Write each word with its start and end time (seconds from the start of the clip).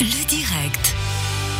Le 0.00 0.24
direct. 0.26 1.03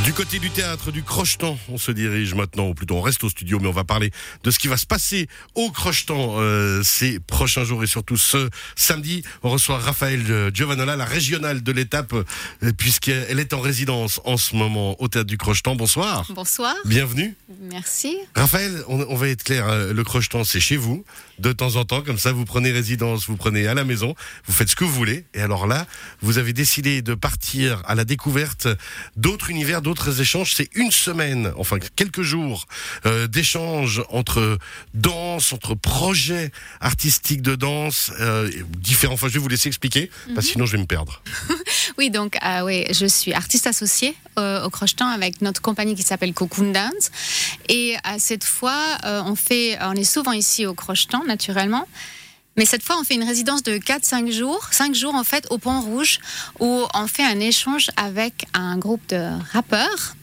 Du 0.04 0.12
côté 0.12 0.38
du 0.38 0.50
théâtre 0.50 0.92
du 0.92 1.02
Crochetan, 1.02 1.58
on 1.70 1.78
se 1.78 1.90
dirige 1.90 2.34
maintenant, 2.34 2.68
ou 2.68 2.74
plutôt 2.74 2.96
on 2.96 3.00
reste 3.00 3.24
au 3.24 3.30
studio, 3.30 3.58
mais 3.58 3.68
on 3.68 3.72
va 3.72 3.84
parler 3.84 4.10
de 4.42 4.50
ce 4.50 4.58
qui 4.58 4.68
va 4.68 4.76
se 4.76 4.84
passer 4.84 5.28
au 5.54 5.70
Crochetan 5.70 6.34
euh, 6.36 6.82
ces 6.82 7.18
prochains 7.20 7.64
jours 7.64 7.82
et 7.82 7.86
surtout 7.86 8.18
ce 8.18 8.50
samedi. 8.76 9.22
On 9.42 9.48
reçoit 9.48 9.78
Raphaël 9.78 10.22
euh, 10.28 10.50
Giovanola, 10.52 10.96
la 10.96 11.06
régionale 11.06 11.62
de 11.62 11.72
l'étape, 11.72 12.12
euh, 12.12 12.72
puisqu'elle 12.76 13.40
est 13.40 13.54
en 13.54 13.60
résidence 13.60 14.20
en 14.26 14.36
ce 14.36 14.54
moment 14.54 15.00
au 15.00 15.08
théâtre 15.08 15.26
du 15.26 15.38
Crochetan. 15.38 15.74
Bonsoir. 15.74 16.30
Bonsoir. 16.34 16.74
Bienvenue. 16.84 17.34
Merci. 17.62 18.14
Raphaël, 18.34 18.84
on, 18.88 19.00
on 19.08 19.16
va 19.16 19.28
être 19.28 19.42
clair, 19.42 19.66
euh, 19.66 19.94
le 19.94 20.04
Crochetan 20.04 20.44
c'est 20.44 20.60
chez 20.60 20.76
vous, 20.76 21.02
de 21.38 21.50
temps 21.52 21.76
en 21.76 21.86
temps, 21.86 22.02
comme 22.02 22.18
ça 22.18 22.30
vous 22.30 22.44
prenez 22.44 22.72
résidence, 22.72 23.26
vous 23.26 23.38
prenez 23.38 23.66
à 23.66 23.72
la 23.72 23.84
maison, 23.84 24.14
vous 24.44 24.52
faites 24.52 24.68
ce 24.68 24.76
que 24.76 24.84
vous 24.84 24.92
voulez, 24.92 25.24
et 25.32 25.40
alors 25.40 25.66
là, 25.66 25.86
vous 26.20 26.36
avez 26.36 26.52
décidé 26.52 27.00
de 27.00 27.14
partir 27.14 27.82
à 27.86 27.94
la 27.94 28.04
découverte 28.04 28.68
d'autres 29.16 29.48
univers, 29.48 29.80
d'autres 29.80 29.93
échanges. 30.20 30.54
C'est 30.54 30.68
une 30.74 30.90
semaine, 30.90 31.52
enfin 31.56 31.78
quelques 31.96 32.22
jours 32.22 32.66
euh, 33.06 33.26
d'échanges 33.26 34.02
entre 34.10 34.58
danse, 34.94 35.52
entre 35.52 35.74
projets 35.74 36.50
artistiques 36.80 37.42
de 37.42 37.54
danse, 37.54 38.12
euh, 38.20 38.50
différents. 38.78 39.14
Enfin, 39.14 39.28
je 39.28 39.34
vais 39.34 39.40
vous 39.40 39.48
laisser 39.48 39.68
expliquer, 39.68 40.10
parce 40.34 40.46
que 40.46 40.52
sinon 40.52 40.66
je 40.66 40.72
vais 40.72 40.82
me 40.82 40.86
perdre. 40.86 41.22
Oui, 41.98 42.10
donc 42.10 42.36
euh, 42.44 42.62
oui, 42.62 42.84
je 42.90 43.06
suis 43.06 43.32
artiste 43.32 43.66
associée 43.66 44.16
euh, 44.38 44.64
au 44.64 44.70
Crochetan 44.70 45.06
avec 45.06 45.42
notre 45.42 45.60
compagnie 45.60 45.94
qui 45.94 46.02
s'appelle 46.02 46.32
Cocoon 46.32 46.72
Dance. 46.72 47.10
Et 47.68 47.94
euh, 47.94 48.16
cette 48.18 48.44
fois, 48.44 48.98
on 49.04 49.34
fait, 49.34 49.78
on 49.80 49.94
est 49.94 50.04
souvent 50.04 50.32
ici 50.32 50.66
au 50.66 50.74
Crochetan, 50.74 51.24
naturellement. 51.24 51.86
Mais 52.56 52.66
cette 52.66 52.82
fois, 52.82 52.96
on 53.00 53.04
fait 53.04 53.14
une 53.14 53.24
résidence 53.24 53.62
de 53.62 53.78
4-5 53.78 54.30
jours, 54.30 54.68
5 54.70 54.94
jours 54.94 55.14
en 55.14 55.24
fait 55.24 55.46
au 55.50 55.58
Pont 55.58 55.80
Rouge, 55.80 56.18
où 56.60 56.84
on 56.94 57.06
fait 57.06 57.24
un 57.24 57.40
échange 57.40 57.88
avec 57.96 58.46
un 58.54 58.78
groupe 58.78 59.02
de 59.08 59.30
rappeurs 59.52 60.14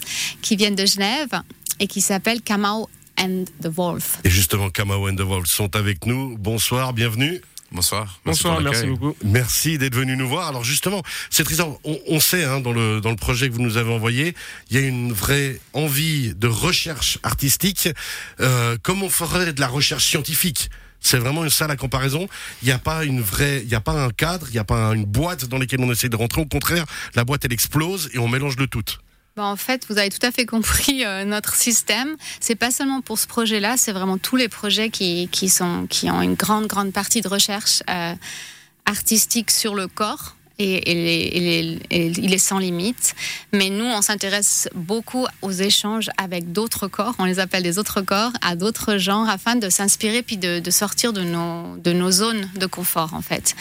qui 0.42 0.56
viennent 0.56 0.76
de 0.76 0.86
Genève 0.86 1.42
et 1.80 1.88
qui 1.88 2.00
s'appelle 2.00 2.42
Kamau 2.42 2.90
and 3.20 3.46
the 3.62 3.68
Wolf. 3.68 4.20
Et 4.24 4.30
justement, 4.30 4.70
Kamau 4.70 5.10
and 5.10 5.16
the 5.16 5.22
Wolves 5.22 5.48
sont 5.48 5.76
avec 5.76 6.06
nous. 6.06 6.38
Bonsoir, 6.38 6.94
bienvenue. 6.94 7.42
Bonsoir. 7.74 8.20
Bonsoir, 8.26 8.60
merci 8.60 8.86
beaucoup. 8.86 9.16
Merci 9.24 9.78
d'être 9.78 9.96
venu 9.96 10.18
nous 10.18 10.28
voir. 10.28 10.50
Alors 10.50 10.64
justement, 10.64 11.04
c'est 11.30 11.46
Tristan, 11.46 11.80
on, 11.86 11.98
on 12.08 12.20
sait 12.20 12.44
hein, 12.44 12.60
dans, 12.60 12.74
le, 12.74 13.00
dans 13.00 13.12
le 13.12 13.16
projet 13.16 13.48
que 13.48 13.54
vous 13.54 13.62
nous 13.62 13.78
avez 13.78 13.94
envoyé, 13.94 14.36
il 14.70 14.80
y 14.80 14.84
a 14.84 14.86
une 14.86 15.14
vraie 15.14 15.60
envie 15.72 16.34
de 16.36 16.48
recherche 16.48 17.18
artistique, 17.24 17.88
euh, 18.42 18.78
comme 18.84 19.04
on 19.04 19.10
ferait 19.10 19.54
de 19.54 19.62
la 19.62 19.68
recherche 19.68 20.06
scientifique? 20.06 20.70
C'est 21.02 21.18
vraiment 21.18 21.48
ça 21.50 21.68
la 21.68 21.76
comparaison. 21.76 22.28
Il 22.62 22.68
n'y 22.68 22.72
a 22.72 22.80
pas 22.80 23.04
une 23.04 23.22
vraie, 23.22 23.62
il 23.64 23.68
n'y 23.68 23.76
a 23.76 23.82
pas 23.82 23.94
un 23.94 24.12
cadre, 24.12 24.48
il 24.50 24.54
n'y 24.54 24.60
a 24.60 24.64
pas 24.64 24.94
une 24.94 25.06
boîte 25.06 25.46
dans 25.46 25.58
laquelle 25.58 25.82
on 25.82 25.92
essaie 25.92 26.10
de 26.10 26.16
rentrer. 26.16 26.42
Au 26.42 26.46
contraire, 26.46 26.86
la 27.16 27.26
boîte 27.26 27.44
elle 27.44 27.54
explose 27.54 28.10
et 28.14 28.20
on 28.20 28.28
mélange 28.28 28.56
de 28.56 28.66
tout. 28.66 28.84
Bon, 29.36 29.44
en 29.44 29.56
fait, 29.56 29.86
vous 29.88 29.98
avez 29.98 30.10
tout 30.10 30.26
à 30.26 30.32
fait 30.32 30.46
compris 30.46 31.06
euh, 31.06 31.24
notre 31.24 31.56
système. 31.56 32.16
C'est 32.40 32.56
pas 32.56 32.70
seulement 32.70 33.02
pour 33.02 33.18
ce 33.18 33.28
projet-là, 33.28 33.78
c'est 33.78 33.94
vraiment 33.94 34.18
tous 34.18 34.36
les 34.36 34.50
projets 34.50 34.90
qui, 34.90 35.30
qui, 35.30 35.48
sont, 35.48 35.88
qui 35.90 36.12
ont 36.12 36.22
une 36.22 36.36
grande, 36.36 36.68
grande 36.68 36.92
partie 36.92 37.22
de 37.22 37.30
recherche 37.30 37.82
euh, 37.90 38.14
artistique 38.86 39.50
sur 39.50 39.74
le 39.74 39.88
corps. 39.88 40.36
Et, 40.60 40.92
et 40.92 40.94
les- 40.94 41.30
et 41.38 41.40
les- 41.40 41.80
et 41.90 42.06
il 42.18 42.34
est 42.34 42.38
sans 42.38 42.60
limite. 42.60 43.16
Mais 43.52 43.70
nous, 43.70 43.86
on 43.86 44.02
s'intéresse 44.02 44.70
beaucoup 44.76 45.26
aux 45.42 45.52
échanges 45.52 46.10
avec 46.18 46.52
d'autres 46.52 46.88
corps, 46.88 47.16
on 47.20 47.26
les 47.26 47.40
appelle 47.40 47.64
des 47.64 47.80
autres 47.80 48.02
corps, 48.02 48.32
à 48.42 48.56
d'autres 48.56 48.98
genres, 48.98 49.28
afin 49.30 49.56
de 49.56 49.70
s'inspirer 49.70 50.22
puis 50.22 50.38
de, 50.38 50.60
de 50.60 50.72
sortir 50.72 51.14
de 51.14 51.22
nos, 51.22 51.78
de 51.78 51.94
nos 51.94 52.12
zones 52.12 52.50
de 52.58 52.66
confort, 52.68 53.14
en 53.14 53.22
fait. 53.22 53.56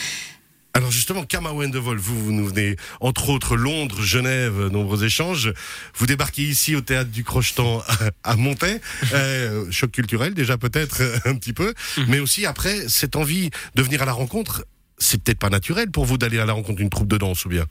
Alors 0.73 0.93
justement, 0.93 1.25
the 1.25 1.35
Wolf, 1.77 2.01
vous, 2.01 2.25
vous 2.27 2.33
nous 2.33 2.47
venez 2.47 2.77
entre 3.01 3.31
autres 3.31 3.57
Londres, 3.57 4.03
Genève, 4.03 4.69
nombreux 4.71 5.03
échanges. 5.05 5.53
Vous 5.97 6.07
débarquez 6.07 6.43
ici 6.43 6.77
au 6.77 6.81
théâtre 6.81 7.11
du 7.11 7.25
Crochetan 7.25 7.83
à 8.23 8.37
Montaix, 8.37 8.81
euh, 9.15 9.65
choc 9.73 9.91
culturel 9.91 10.33
déjà 10.33 10.57
peut-être 10.59 11.03
un 11.25 11.35
petit 11.35 11.53
peu, 11.53 11.75
mais 12.07 12.21
aussi 12.21 12.47
après 12.47 12.89
cette 12.89 13.17
envie 13.17 13.51
de 13.75 13.83
venir 13.83 14.01
à 14.03 14.05
la 14.05 14.13
rencontre. 14.13 14.65
C'est 15.01 15.21
peut-être 15.23 15.41
pas 15.41 15.51
naturel 15.51 15.91
pour 15.91 16.05
vous 16.05 16.19
d'aller 16.19 16.39
à 16.39 16.47
la 16.47 16.53
rencontre 16.53 16.77
d'une 16.77 16.91
troupe 16.91 17.09
de 17.09 17.17
danse 17.17 17.45
ou 17.45 17.49
bien 17.49 17.65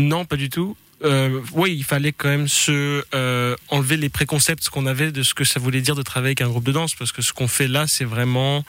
Non, 0.00 0.24
pas 0.24 0.36
du 0.36 0.48
tout. 0.48 0.76
Euh, 1.04 1.40
oui, 1.52 1.76
il 1.76 1.84
fallait 1.84 2.12
quand 2.12 2.28
même 2.28 2.48
se 2.48 3.04
euh, 3.14 3.54
enlever 3.68 3.96
les 3.96 4.08
préconcepts 4.08 4.68
qu'on 4.68 4.86
avait 4.86 5.12
de 5.12 5.22
ce 5.22 5.32
que 5.32 5.44
ça 5.44 5.60
voulait 5.60 5.80
dire 5.80 5.94
de 5.94 6.02
travailler 6.02 6.30
avec 6.30 6.40
un 6.40 6.48
groupe 6.48 6.64
de 6.64 6.72
danse, 6.72 6.94
parce 6.94 7.12
que 7.12 7.22
ce 7.22 7.32
qu'on 7.32 7.46
fait 7.46 7.68
là, 7.68 7.86
c'est 7.86 8.04
vraiment, 8.04 8.64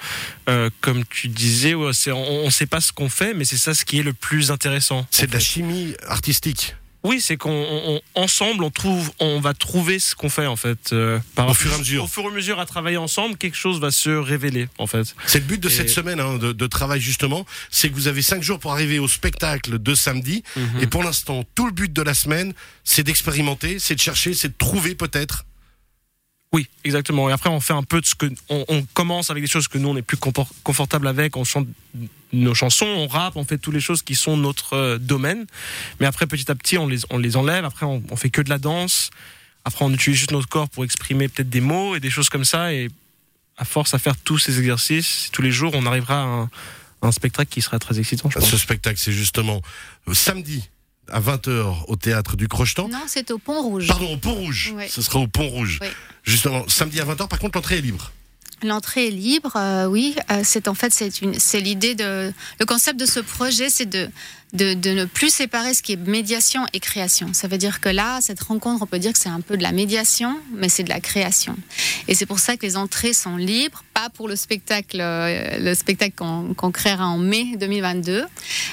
euh, 0.47 0.69
comme 0.81 1.03
tu 1.05 1.27
disais, 1.27 1.73
ouais, 1.73 1.91
on 2.07 2.45
ne 2.45 2.49
sait 2.51 2.67
pas 2.67 2.81
ce 2.81 2.91
qu'on 2.91 3.09
fait, 3.09 3.33
mais 3.33 3.45
c'est 3.45 3.57
ça 3.57 3.73
ce 3.73 3.83
qui 3.83 3.99
est 3.99 4.03
le 4.03 4.13
plus 4.13 4.51
intéressant. 4.51 5.07
C'est 5.09 5.27
de 5.27 5.33
la 5.33 5.39
chimie 5.39 5.95
artistique. 6.07 6.75
Oui, 7.03 7.21
c'est 7.21 7.37
qu'on 7.37 7.49
on- 7.49 8.01
on- 8.15 8.21
ensemble, 8.21 8.61
on 8.63 8.69
trouve, 8.71 9.09
on 9.19 9.39
va 9.39 9.53
trouver 9.53 9.99
ce 9.99 10.15
qu'on 10.15 10.27
fait 10.27 10.47
en 10.47 10.57
fait. 10.57 10.91
euh, 10.91 11.17
par 11.33 11.47
Au 11.47 11.53
fur 11.53 11.71
et 11.71 11.75
à 11.75 11.77
mesure. 11.77 12.03
Au 12.03 12.07
fur 12.07 12.23
et 12.23 12.27
à 12.27 12.31
mesure 12.31 12.59
à 12.59 12.65
travailler 12.65 12.97
ensemble, 12.97 13.37
quelque 13.37 13.55
chose 13.55 13.79
va 13.79 13.89
se 13.91 14.09
révéler 14.09 14.67
en 14.79 14.85
fait. 14.87 15.15
C'est 15.25 15.39
le 15.39 15.45
but 15.45 15.61
de 15.61 15.69
Et- 15.69 15.71
cette 15.71 15.89
semaine 15.89 16.19
hein, 16.19 16.37
de, 16.37 16.51
de 16.51 16.67
travail 16.67 16.99
justement, 16.99 17.45
c'est 17.69 17.89
que 17.89 17.95
vous 17.95 18.07
avez 18.09 18.21
cinq 18.21 18.43
jours 18.43 18.59
pour 18.59 18.73
arriver 18.73 18.99
au 18.99 19.07
spectacle 19.07 19.79
de 19.79 19.95
samedi. 19.95 20.43
Mhm. 20.57 20.81
Et 20.81 20.87
pour 20.87 21.03
l'instant, 21.03 21.45
tout 21.55 21.65
le 21.67 21.71
but 21.71 21.91
de 21.93 22.01
la 22.01 22.13
semaine, 22.13 22.53
c'est 22.83 23.03
d'expérimenter, 23.03 23.79
c'est 23.79 23.95
de 23.95 24.01
chercher, 24.01 24.33
c'est 24.33 24.49
de 24.49 24.57
trouver 24.57 24.93
peut-être. 24.93 25.45
Oui, 26.51 26.67
exactement. 26.83 27.29
Et 27.29 27.31
après, 27.31 27.49
on 27.49 27.59
fait 27.61 27.73
un 27.73 27.83
peu 27.83 28.01
de 28.01 28.05
ce 28.07 28.15
que. 28.15 28.25
On, 28.49 28.65
on 28.67 28.81
commence 28.93 29.29
avec 29.29 29.43
des 29.43 29.49
choses 29.49 29.67
que 29.67 29.77
nous, 29.77 29.87
on 29.89 29.95
est 29.95 30.01
plus 30.01 30.17
confortable 30.17 31.07
avec. 31.07 31.37
On 31.37 31.43
chante 31.43 31.67
nos 32.31 32.53
chansons, 32.53 32.85
on 32.85 33.07
rappe, 33.07 33.35
on 33.35 33.43
fait 33.43 33.57
toutes 33.57 33.73
les 33.73 33.81
choses 33.81 34.01
qui 34.01 34.15
sont 34.15 34.37
notre 34.37 34.73
euh, 34.73 34.97
domaine. 34.97 35.45
Mais 35.99 36.05
après, 36.05 36.27
petit 36.27 36.49
à 36.51 36.55
petit, 36.55 36.77
on 36.77 36.87
les, 36.87 36.99
on 37.09 37.17
les 37.17 37.37
enlève. 37.37 37.65
Après, 37.65 37.85
on, 37.85 38.03
on 38.09 38.15
fait 38.15 38.29
que 38.29 38.41
de 38.41 38.49
la 38.49 38.57
danse. 38.57 39.09
Après, 39.65 39.83
on 39.85 39.91
utilise 39.93 40.17
juste 40.19 40.31
notre 40.31 40.47
corps 40.47 40.69
pour 40.69 40.83
exprimer 40.83 41.27
peut-être 41.27 41.49
des 41.49 41.61
mots 41.61 41.95
et 41.95 41.99
des 41.99 42.09
choses 42.09 42.29
comme 42.29 42.45
ça. 42.45 42.73
Et 42.73 42.89
à 43.57 43.65
force 43.65 43.93
à 43.93 43.99
faire 43.99 44.15
tous 44.17 44.37
ces 44.37 44.59
exercices, 44.59 45.29
tous 45.31 45.41
les 45.41 45.51
jours, 45.51 45.71
on 45.75 45.85
arrivera 45.85 46.21
à 46.21 46.25
un, 46.25 46.49
un 47.01 47.11
spectacle 47.11 47.49
qui 47.49 47.61
sera 47.61 47.79
très 47.79 47.99
excitant, 47.99 48.29
je 48.29 48.39
pense. 48.39 48.49
Ce 48.49 48.57
spectacle, 48.57 48.99
c'est 48.99 49.11
justement 49.11 49.61
euh, 50.07 50.13
samedi 50.13 50.69
à 51.11 51.19
20h 51.19 51.85
au 51.87 51.95
théâtre 51.95 52.37
du 52.37 52.47
Crochetan. 52.47 52.87
Non, 52.87 53.03
c'est 53.07 53.31
au 53.31 53.39
Pont 53.39 53.61
Rouge. 53.61 53.87
Pardon, 53.87 54.13
au 54.13 54.17
Pont 54.17 54.33
Rouge. 54.33 54.73
Oui. 54.75 54.83
Ce 54.87 55.01
sera 55.01 55.19
au 55.19 55.27
Pont 55.27 55.47
Rouge. 55.47 55.79
Oui. 55.81 55.87
Justement, 56.23 56.63
samedi 56.67 56.99
à 56.99 57.05
20h, 57.05 57.27
par 57.27 57.39
contre, 57.39 57.57
l'entrée 57.57 57.77
est 57.79 57.81
libre. 57.81 58.11
L'entrée 58.63 59.07
est 59.07 59.11
libre, 59.11 59.53
euh, 59.55 59.85
oui. 59.85 60.15
Euh, 60.31 60.41
c'est 60.43 60.67
en 60.67 60.73
fait 60.73 60.93
c'est 60.93 61.21
une 61.21 61.39
c'est 61.39 61.61
l'idée 61.61 61.95
de 61.95 62.33
le 62.59 62.65
concept 62.65 62.99
de 62.99 63.05
ce 63.05 63.21
projet, 63.21 63.69
c'est 63.69 63.85
de, 63.85 64.09
de 64.53 64.89
ne 64.89 65.05
plus 65.05 65.29
séparer 65.29 65.73
ce 65.73 65.81
qui 65.81 65.93
est 65.93 66.07
médiation 66.07 66.65
et 66.73 66.79
création. 66.79 67.33
Ça 67.33 67.47
veut 67.47 67.57
dire 67.57 67.79
que 67.79 67.87
là, 67.87 68.19
cette 68.21 68.41
rencontre, 68.41 68.81
on 68.81 68.85
peut 68.85 68.99
dire 68.99 69.13
que 69.13 69.19
c'est 69.19 69.29
un 69.29 69.39
peu 69.39 69.55
de 69.55 69.63
la 69.63 69.71
médiation, 69.71 70.37
mais 70.53 70.67
c'est 70.67 70.83
de 70.83 70.89
la 70.89 70.99
création. 70.99 71.55
Et 72.09 72.15
c'est 72.15 72.25
pour 72.25 72.39
ça 72.39 72.57
que 72.57 72.65
les 72.65 72.75
entrées 72.75 73.13
sont 73.13 73.37
libres, 73.37 73.83
pas 73.93 74.09
pour 74.09 74.27
le 74.27 74.35
spectacle 74.35 74.99
euh, 74.99 75.57
le 75.59 75.73
spectacle 75.73 76.15
qu'on 76.15 76.71
créera 76.71 77.07
en 77.07 77.17
mai 77.17 77.55
2022, 77.57 78.25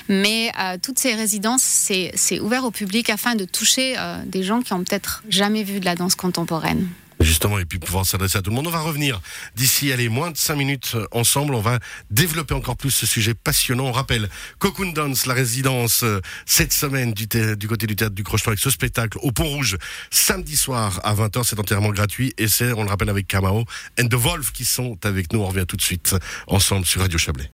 mais 0.08 0.50
toutes 0.82 0.98
ces 0.98 1.14
résidences 1.14 1.62
c'est 1.62 2.40
ouvert 2.40 2.64
au 2.64 2.70
public 2.72 3.08
afin 3.10 3.36
de 3.36 3.44
toucher 3.44 3.94
des 4.26 4.42
gens 4.42 4.62
qui 4.62 4.72
ont 4.72 4.82
peut-être 4.82 5.22
jamais 5.28 5.62
vu 5.62 5.78
de 5.78 5.84
la 5.84 5.94
danse 5.94 6.14
contemporaine. 6.16 6.88
Justement, 7.26 7.58
et 7.58 7.64
puis 7.64 7.80
pouvoir 7.80 8.06
s'adresser 8.06 8.38
à 8.38 8.42
tout 8.42 8.50
le 8.50 8.56
monde. 8.56 8.68
On 8.68 8.70
va 8.70 8.78
revenir 8.78 9.20
d'ici, 9.56 9.90
allez, 9.90 10.08
moins 10.08 10.30
de 10.30 10.36
5 10.36 10.54
minutes 10.54 10.92
euh, 10.94 11.08
ensemble. 11.10 11.56
On 11.56 11.60
va 11.60 11.80
développer 12.08 12.54
encore 12.54 12.76
plus 12.76 12.92
ce 12.92 13.04
sujet 13.04 13.34
passionnant. 13.34 13.86
On 13.86 13.92
rappelle 13.92 14.28
Cocoon 14.60 14.92
Dance, 14.92 15.26
la 15.26 15.34
résidence 15.34 16.04
euh, 16.04 16.20
cette 16.46 16.72
semaine 16.72 17.12
du, 17.12 17.26
côté 17.66 17.88
du 17.88 17.96
théâtre 17.96 18.14
du 18.14 18.22
Crocheton 18.22 18.50
avec 18.50 18.60
ce 18.60 18.70
spectacle 18.70 19.18
au 19.22 19.32
Pont 19.32 19.48
Rouge 19.48 19.76
samedi 20.08 20.56
soir 20.56 21.00
à 21.02 21.16
20h. 21.16 21.42
C'est 21.42 21.58
entièrement 21.58 21.90
gratuit 21.90 22.32
et 22.38 22.46
c'est, 22.46 22.72
on 22.72 22.84
le 22.84 22.88
rappelle, 22.88 23.10
avec 23.10 23.26
Kamao 23.26 23.64
and 24.00 24.06
The 24.06 24.14
Wolf 24.14 24.52
qui 24.52 24.64
sont 24.64 24.96
avec 25.04 25.32
nous. 25.32 25.40
On 25.40 25.46
revient 25.46 25.66
tout 25.66 25.76
de 25.76 25.82
suite 25.82 26.14
ensemble 26.46 26.86
sur 26.86 27.00
Radio 27.00 27.18
Chablais. 27.18 27.44